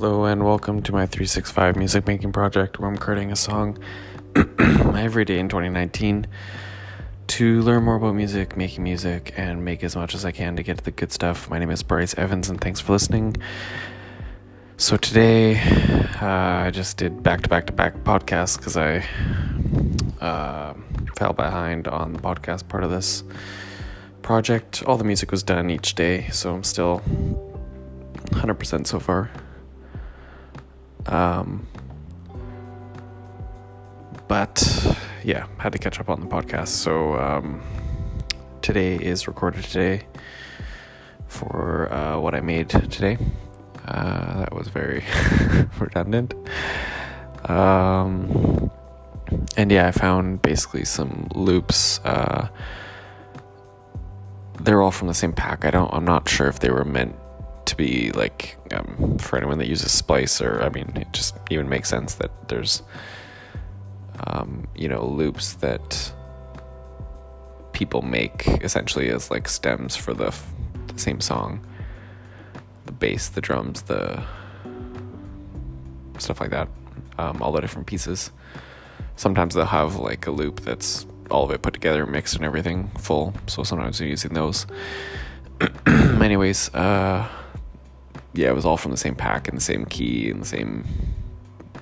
Hello 0.00 0.26
and 0.26 0.44
welcome 0.44 0.80
to 0.82 0.92
my 0.92 1.06
365 1.06 1.74
music 1.74 2.06
making 2.06 2.30
project 2.30 2.78
where 2.78 2.88
I'm 2.88 2.96
creating 2.96 3.32
a 3.32 3.36
song 3.36 3.76
every 4.96 5.24
day 5.24 5.40
in 5.40 5.48
2019 5.48 6.24
to 7.26 7.60
learn 7.62 7.82
more 7.82 7.96
about 7.96 8.14
music, 8.14 8.56
making 8.56 8.84
music, 8.84 9.34
and 9.36 9.64
make 9.64 9.82
as 9.82 9.96
much 9.96 10.14
as 10.14 10.24
I 10.24 10.30
can 10.30 10.54
to 10.54 10.62
get 10.62 10.78
to 10.78 10.84
the 10.84 10.92
good 10.92 11.10
stuff. 11.10 11.50
My 11.50 11.58
name 11.58 11.72
is 11.72 11.82
Bryce 11.82 12.14
Evans 12.16 12.48
and 12.48 12.60
thanks 12.60 12.78
for 12.78 12.92
listening. 12.92 13.38
So 14.76 14.96
today 14.96 15.58
uh, 16.22 16.66
I 16.66 16.70
just 16.70 16.96
did 16.96 17.24
back 17.24 17.42
to 17.42 17.48
back 17.48 17.66
to 17.66 17.72
back 17.72 17.96
podcasts 18.04 18.56
because 18.56 18.76
I 18.76 19.04
uh, 20.20 20.74
fell 21.16 21.32
behind 21.32 21.88
on 21.88 22.12
the 22.12 22.20
podcast 22.20 22.68
part 22.68 22.84
of 22.84 22.92
this 22.92 23.24
project. 24.22 24.84
All 24.86 24.96
the 24.96 25.02
music 25.02 25.32
was 25.32 25.42
done 25.42 25.70
each 25.70 25.96
day, 25.96 26.28
so 26.30 26.54
I'm 26.54 26.62
still 26.62 27.02
100% 28.30 28.86
so 28.86 29.00
far. 29.00 29.28
Um, 31.08 31.66
but 34.28 34.96
yeah, 35.24 35.46
had 35.58 35.72
to 35.72 35.78
catch 35.78 35.98
up 35.98 36.10
on 36.10 36.20
the 36.20 36.26
podcast. 36.26 36.68
So 36.68 37.14
um, 37.14 37.62
today 38.62 38.96
is 38.96 39.26
recorded 39.26 39.64
today 39.64 40.06
for 41.26 41.92
uh, 41.92 42.18
what 42.20 42.34
I 42.34 42.40
made 42.40 42.68
today. 42.68 43.18
Uh, 43.86 44.40
that 44.40 44.54
was 44.54 44.68
very 44.68 45.02
redundant. 45.78 46.34
Um, 47.48 48.70
and 49.56 49.72
yeah, 49.72 49.88
I 49.88 49.92
found 49.92 50.42
basically 50.42 50.84
some 50.84 51.28
loops. 51.34 52.00
Uh, 52.04 52.48
they're 54.60 54.82
all 54.82 54.90
from 54.90 55.08
the 55.08 55.14
same 55.14 55.32
pack. 55.32 55.64
I 55.64 55.70
don't. 55.70 55.92
I'm 55.92 56.04
not 56.04 56.28
sure 56.28 56.48
if 56.48 56.60
they 56.60 56.70
were 56.70 56.84
meant 56.84 57.14
to 57.68 57.76
be 57.76 58.10
like 58.12 58.56
um, 58.72 59.18
for 59.18 59.36
anyone 59.36 59.58
that 59.58 59.68
uses 59.68 59.92
Splice, 59.92 60.40
or 60.40 60.62
I 60.62 60.68
mean, 60.70 60.92
it 60.96 61.12
just 61.12 61.36
even 61.50 61.68
makes 61.68 61.88
sense 61.88 62.14
that 62.14 62.48
there's 62.48 62.82
um, 64.26 64.66
you 64.74 64.88
know 64.88 65.06
loops 65.06 65.54
that 65.54 66.12
people 67.72 68.02
make 68.02 68.48
essentially 68.62 69.08
as 69.10 69.30
like 69.30 69.48
stems 69.48 69.94
for 69.94 70.12
the, 70.12 70.26
f- 70.26 70.52
the 70.88 70.98
same 70.98 71.20
song, 71.20 71.64
the 72.86 72.92
bass, 72.92 73.28
the 73.28 73.40
drums, 73.40 73.82
the 73.82 74.20
stuff 76.18 76.40
like 76.40 76.50
that, 76.50 76.68
um, 77.18 77.40
all 77.40 77.52
the 77.52 77.60
different 77.60 77.86
pieces. 77.86 78.32
Sometimes 79.14 79.54
they'll 79.54 79.64
have 79.64 79.96
like 79.96 80.26
a 80.26 80.30
loop 80.30 80.60
that's 80.60 81.06
all 81.30 81.44
of 81.44 81.50
it 81.50 81.62
put 81.62 81.74
together, 81.74 82.06
mixed 82.06 82.34
and 82.34 82.44
everything 82.44 82.88
full. 82.98 83.34
So 83.46 83.62
sometimes 83.62 84.00
I'm 84.00 84.08
using 84.08 84.34
those. 84.34 84.66
Anyways, 85.86 86.74
uh, 86.74 87.28
yeah, 88.38 88.50
it 88.50 88.54
was 88.54 88.64
all 88.64 88.76
from 88.76 88.92
the 88.92 88.96
same 88.96 89.16
pack 89.16 89.48
and 89.48 89.56
the 89.56 89.62
same 89.62 89.84
key 89.84 90.30
and 90.30 90.40
the 90.40 90.46
same 90.46 90.86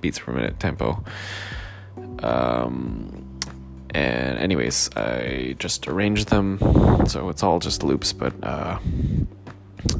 beats 0.00 0.18
per 0.18 0.32
minute 0.32 0.58
tempo. 0.58 1.02
Um, 2.24 3.38
and 3.94 4.36
anyways, 4.38 4.90
I 4.96 5.54
just 5.60 5.86
arranged 5.86 6.28
them, 6.28 6.58
so 7.06 7.28
it's 7.28 7.44
all 7.44 7.60
just 7.60 7.84
loops, 7.84 8.12
but 8.12 8.34
uh, 8.42 8.80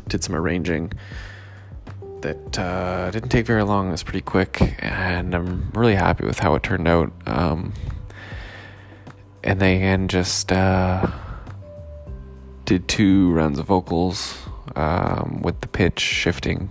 did 0.09 0.25
some 0.25 0.35
arranging 0.35 0.93
that 2.23 2.59
uh, 2.59 3.13
didn't 3.13 3.31
take 3.31 3.47
very 3.47 3.63
long. 3.63 3.89
It 3.89 3.93
was 3.93 4.03
pretty 4.03 4.21
quick, 4.21 4.75
and 4.81 5.35
I'm 5.35 5.71
really 5.73 5.95
happy 5.95 6.25
with 6.25 6.41
how 6.41 6.57
it 6.57 6.65
turned 6.65 6.89
out. 6.89 7.13
Um, 7.27 7.73
and 9.45 9.61
then 9.61 10.09
just 10.09 10.51
uh, 10.51 11.07
did 12.65 12.89
two 12.89 13.31
rounds 13.33 13.61
of 13.61 13.67
vocals 13.67 14.37
um, 14.77 15.41
with 15.43 15.61
the 15.61 15.69
pitch 15.69 16.01
shifting 16.01 16.71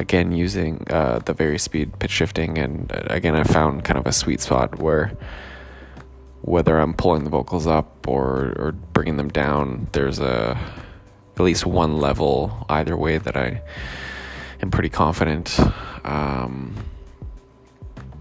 again 0.00 0.32
using 0.32 0.84
uh, 0.90 1.18
the 1.20 1.58
speed 1.58 1.98
pitch 1.98 2.10
shifting. 2.10 2.58
And 2.58 2.90
uh, 2.90 3.02
again 3.10 3.36
i 3.36 3.44
found 3.44 3.84
kind 3.84 3.98
of 3.98 4.06
a 4.06 4.12
sweet 4.12 4.40
spot 4.40 4.78
where 4.78 5.12
whether 6.42 6.78
i'm 6.78 6.94
pulling 6.94 7.24
the 7.24 7.30
vocals 7.30 7.66
up 7.66 8.08
or, 8.08 8.54
or 8.58 8.72
bringing 8.92 9.16
them 9.16 9.28
down 9.28 9.88
there's 9.92 10.18
a 10.18 10.58
at 11.36 11.40
least 11.40 11.66
one 11.66 11.98
level 11.98 12.66
either 12.70 12.96
way 12.96 13.18
that 13.18 13.36
i 13.36 13.60
am 14.62 14.70
pretty 14.70 14.88
confident 14.88 15.58
um, 16.04 16.74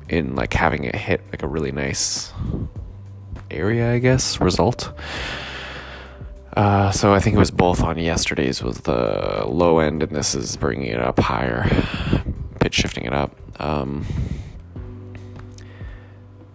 in 0.09 0.35
like 0.35 0.53
having 0.53 0.83
it 0.83 0.95
hit 0.95 1.21
like 1.31 1.43
a 1.43 1.47
really 1.47 1.71
nice 1.71 2.33
area 3.49 3.93
i 3.93 3.99
guess 3.99 4.41
result 4.41 4.91
uh, 6.59 6.91
so 6.91 7.13
I 7.13 7.21
think 7.21 7.37
it 7.37 7.39
was 7.39 7.51
both 7.51 7.81
on 7.81 7.97
yesterday's 7.97 8.61
was 8.61 8.79
the 8.81 9.45
low 9.47 9.79
end, 9.79 10.03
and 10.03 10.13
this 10.13 10.35
is 10.35 10.57
bringing 10.57 10.87
it 10.87 10.99
up 10.99 11.17
higher, 11.17 11.65
pitch 12.59 12.75
shifting 12.75 13.05
it 13.05 13.13
up. 13.13 13.33
Um, 13.61 14.05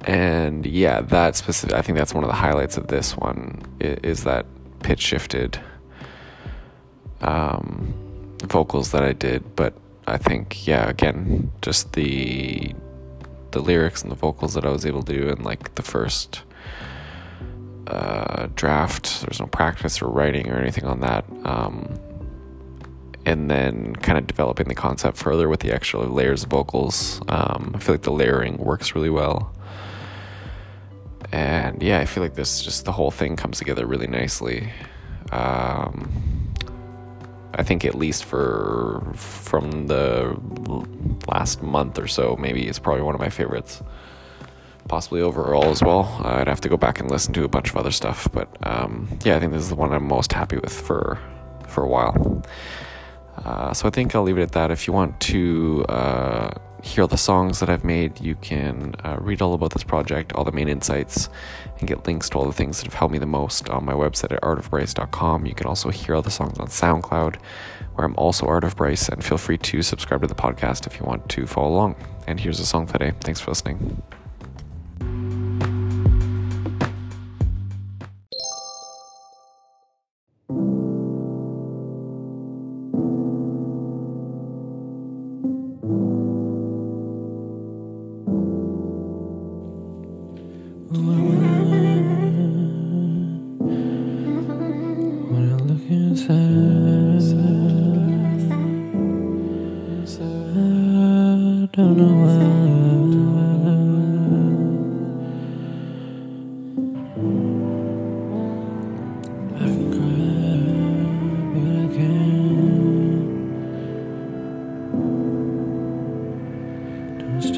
and 0.02 0.66
yeah, 0.66 1.00
that 1.00 1.36
specific. 1.36 1.74
I 1.74 1.80
think 1.80 1.96
that's 1.96 2.12
one 2.12 2.22
of 2.22 2.28
the 2.28 2.36
highlights 2.36 2.76
of 2.76 2.88
this 2.88 3.16
one 3.16 3.62
is, 3.80 4.24
that 4.24 4.44
pitch 4.80 5.00
shifted 5.00 5.58
um, 7.22 7.94
vocals 8.42 8.90
that 8.90 9.02
I 9.02 9.14
did. 9.14 9.56
But 9.56 9.72
I 10.06 10.18
think 10.18 10.66
yeah, 10.66 10.86
again, 10.86 11.50
just 11.62 11.94
the 11.94 12.74
the 13.52 13.60
lyrics 13.60 14.02
and 14.02 14.12
the 14.12 14.16
vocals 14.16 14.52
that 14.52 14.66
I 14.66 14.68
was 14.68 14.84
able 14.84 15.02
to 15.02 15.18
do 15.18 15.30
in 15.30 15.44
like 15.44 15.76
the 15.76 15.82
first 15.82 16.42
uh, 17.86 18.48
draft. 18.54 19.22
There's 19.22 19.40
no 19.40 19.46
practice 19.46 20.00
or 20.00 20.08
writing 20.08 20.50
or 20.50 20.58
anything 20.58 20.84
on 20.84 21.00
that. 21.00 21.24
Um, 21.44 21.88
and 23.26 23.50
then 23.50 23.96
kind 23.96 24.18
of 24.18 24.26
developing 24.26 24.68
the 24.68 24.74
concept 24.74 25.16
further 25.16 25.48
with 25.48 25.60
the 25.60 25.72
extra 25.72 26.00
layers 26.00 26.42
of 26.44 26.50
vocals. 26.50 27.20
Um, 27.28 27.72
I 27.74 27.78
feel 27.78 27.94
like 27.94 28.02
the 28.02 28.12
layering 28.12 28.58
works 28.58 28.94
really 28.94 29.10
well. 29.10 29.54
And 31.32 31.82
yeah, 31.82 32.00
I 32.00 32.04
feel 32.04 32.22
like 32.22 32.34
this 32.34 32.62
just 32.62 32.84
the 32.84 32.92
whole 32.92 33.10
thing 33.10 33.36
comes 33.36 33.58
together 33.58 33.86
really 33.86 34.06
nicely. 34.06 34.70
Um, 35.32 36.52
I 37.54 37.62
think 37.62 37.84
at 37.84 37.94
least 37.94 38.24
for 38.24 39.04
from 39.14 39.86
the 39.86 40.38
last 41.26 41.62
month 41.62 41.98
or 41.98 42.06
so, 42.06 42.36
maybe 42.36 42.68
it's 42.68 42.78
probably 42.78 43.02
one 43.02 43.14
of 43.14 43.20
my 43.20 43.30
favorites 43.30 43.82
possibly 44.88 45.20
overall 45.20 45.66
as 45.66 45.82
well. 45.82 46.20
Uh, 46.24 46.40
I'd 46.40 46.48
have 46.48 46.60
to 46.62 46.68
go 46.68 46.76
back 46.76 47.00
and 47.00 47.10
listen 47.10 47.32
to 47.34 47.44
a 47.44 47.48
bunch 47.48 47.70
of 47.70 47.76
other 47.76 47.90
stuff, 47.90 48.28
but 48.32 48.48
um, 48.66 49.08
yeah, 49.24 49.36
I 49.36 49.40
think 49.40 49.52
this 49.52 49.62
is 49.62 49.68
the 49.68 49.74
one 49.74 49.92
I'm 49.92 50.06
most 50.06 50.32
happy 50.32 50.56
with 50.56 50.72
for 50.72 51.18
for 51.68 51.82
a 51.82 51.88
while. 51.88 52.42
Uh, 53.44 53.72
so 53.74 53.88
I 53.88 53.90
think 53.90 54.14
I'll 54.14 54.22
leave 54.22 54.38
it 54.38 54.42
at 54.42 54.52
that. 54.52 54.70
If 54.70 54.86
you 54.86 54.92
want 54.92 55.18
to 55.20 55.84
uh, 55.88 56.50
hear 56.82 57.06
the 57.06 57.16
songs 57.16 57.60
that 57.60 57.68
I've 57.68 57.84
made, 57.84 58.20
you 58.20 58.36
can 58.36 58.94
uh, 59.04 59.16
read 59.20 59.42
all 59.42 59.54
about 59.54 59.72
this 59.72 59.82
project, 59.82 60.32
all 60.34 60.44
the 60.44 60.52
main 60.52 60.68
insights, 60.68 61.28
and 61.78 61.88
get 61.88 62.06
links 62.06 62.28
to 62.30 62.38
all 62.38 62.46
the 62.46 62.52
things 62.52 62.78
that 62.78 62.84
have 62.84 62.94
helped 62.94 63.12
me 63.12 63.18
the 63.18 63.26
most 63.26 63.68
on 63.70 63.84
my 63.84 63.92
website 63.92 64.32
at 64.32 64.40
artofbryce.com. 64.42 65.46
You 65.46 65.54
can 65.54 65.66
also 65.66 65.90
hear 65.90 66.14
all 66.14 66.22
the 66.22 66.30
songs 66.30 66.58
on 66.58 66.68
SoundCloud, 66.68 67.36
where 67.94 68.06
I'm 68.06 68.14
also 68.16 68.46
Art 68.46 68.64
of 68.64 68.76
Bryce, 68.76 69.08
and 69.08 69.24
feel 69.24 69.38
free 69.38 69.58
to 69.58 69.82
subscribe 69.82 70.20
to 70.20 70.26
the 70.26 70.34
podcast 70.34 70.86
if 70.86 70.98
you 71.00 71.06
want 71.06 71.28
to 71.30 71.46
follow 71.46 71.68
along. 71.68 71.96
And 72.26 72.38
here's 72.38 72.60
a 72.60 72.66
song 72.66 72.86
for 72.86 72.98
today. 72.98 73.12
Thanks 73.20 73.40
for 73.40 73.50
listening. 73.50 74.02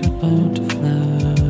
Don't 0.06 0.54
step 0.70 1.45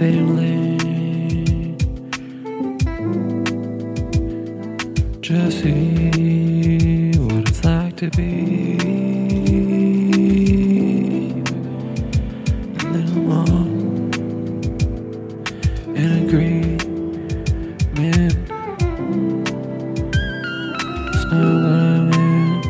sailing. 0.00 1.76
Just 5.20 5.60
see 5.60 7.12
what 7.18 7.48
it's 7.50 7.62
like 7.62 7.96
to 7.96 8.08
be. 8.16 8.78
A 12.78 12.84
little 12.94 13.22
more 13.30 13.66
in 15.94 16.10
agreement. 16.24 16.80
It's 21.12 21.24
not 21.30 21.46
what 21.54 21.76
I 21.76 22.00
meant. 22.10 22.64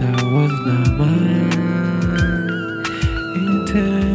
That 0.00 0.20
was 0.34 0.54
not 0.68 0.88
my 1.00 1.20
intent. 3.36 4.11